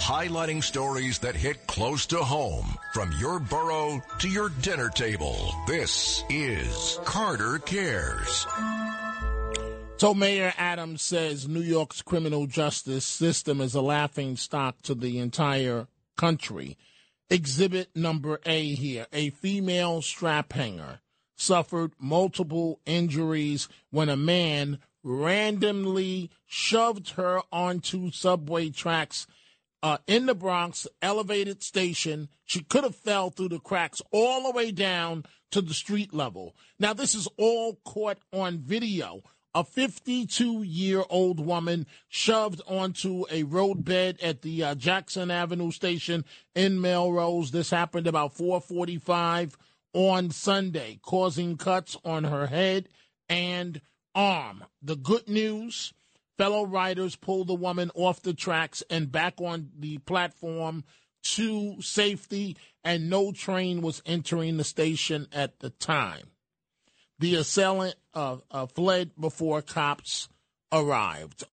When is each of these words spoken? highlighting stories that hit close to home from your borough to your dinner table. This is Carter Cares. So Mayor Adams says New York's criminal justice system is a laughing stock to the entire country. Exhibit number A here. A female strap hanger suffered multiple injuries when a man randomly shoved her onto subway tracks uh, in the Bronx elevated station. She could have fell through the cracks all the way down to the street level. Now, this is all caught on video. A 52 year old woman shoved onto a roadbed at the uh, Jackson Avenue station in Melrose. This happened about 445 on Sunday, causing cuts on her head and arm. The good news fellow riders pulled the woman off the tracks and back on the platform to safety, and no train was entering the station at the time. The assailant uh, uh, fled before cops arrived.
highlighting 0.00 0.62
stories 0.62 1.18
that 1.18 1.34
hit 1.34 1.66
close 1.66 2.06
to 2.06 2.18
home 2.18 2.76
from 2.92 3.12
your 3.18 3.38
borough 3.38 4.02
to 4.18 4.28
your 4.28 4.48
dinner 4.60 4.88
table. 4.88 5.54
This 5.66 6.24
is 6.30 6.98
Carter 7.04 7.58
Cares. 7.58 8.46
So 9.98 10.14
Mayor 10.14 10.52
Adams 10.56 11.02
says 11.02 11.48
New 11.48 11.60
York's 11.60 12.02
criminal 12.02 12.46
justice 12.46 13.04
system 13.04 13.60
is 13.60 13.74
a 13.74 13.82
laughing 13.82 14.36
stock 14.36 14.80
to 14.82 14.94
the 14.94 15.18
entire 15.18 15.88
country. 16.16 16.76
Exhibit 17.30 17.94
number 17.96 18.40
A 18.46 18.74
here. 18.74 19.06
A 19.12 19.30
female 19.30 20.00
strap 20.00 20.52
hanger 20.52 21.00
suffered 21.34 21.92
multiple 21.98 22.80
injuries 22.86 23.68
when 23.90 24.08
a 24.08 24.16
man 24.16 24.78
randomly 25.02 26.30
shoved 26.46 27.10
her 27.10 27.40
onto 27.52 28.10
subway 28.10 28.70
tracks 28.70 29.26
uh, 29.82 29.98
in 30.06 30.26
the 30.26 30.34
Bronx 30.34 30.86
elevated 31.02 31.62
station. 31.62 32.28
She 32.44 32.62
could 32.62 32.84
have 32.84 32.96
fell 32.96 33.30
through 33.30 33.50
the 33.50 33.58
cracks 33.58 34.02
all 34.10 34.44
the 34.44 34.56
way 34.56 34.70
down 34.70 35.24
to 35.50 35.60
the 35.60 35.74
street 35.74 36.12
level. 36.12 36.54
Now, 36.78 36.92
this 36.92 37.14
is 37.14 37.28
all 37.36 37.80
caught 37.84 38.18
on 38.32 38.58
video. 38.58 39.22
A 39.54 39.64
52 39.64 40.62
year 40.62 41.02
old 41.08 41.40
woman 41.44 41.86
shoved 42.08 42.60
onto 42.66 43.24
a 43.30 43.44
roadbed 43.44 44.20
at 44.20 44.42
the 44.42 44.62
uh, 44.62 44.74
Jackson 44.74 45.30
Avenue 45.30 45.70
station 45.70 46.24
in 46.54 46.80
Melrose. 46.80 47.50
This 47.50 47.70
happened 47.70 48.06
about 48.06 48.34
445 48.34 49.56
on 49.94 50.30
Sunday, 50.30 51.00
causing 51.02 51.56
cuts 51.56 51.96
on 52.04 52.24
her 52.24 52.46
head 52.46 52.88
and 53.28 53.80
arm. 54.14 54.64
The 54.82 54.96
good 54.96 55.28
news 55.28 55.92
fellow 56.38 56.64
riders 56.64 57.16
pulled 57.16 57.48
the 57.48 57.54
woman 57.54 57.90
off 57.94 58.22
the 58.22 58.32
tracks 58.32 58.82
and 58.88 59.12
back 59.12 59.34
on 59.40 59.70
the 59.78 59.98
platform 59.98 60.84
to 61.22 61.82
safety, 61.82 62.56
and 62.84 63.10
no 63.10 63.32
train 63.32 63.82
was 63.82 64.00
entering 64.06 64.56
the 64.56 64.64
station 64.64 65.26
at 65.32 65.58
the 65.58 65.70
time. 65.70 66.30
The 67.18 67.34
assailant 67.34 67.96
uh, 68.14 68.36
uh, 68.50 68.66
fled 68.66 69.10
before 69.20 69.60
cops 69.60 70.28
arrived. 70.72 71.44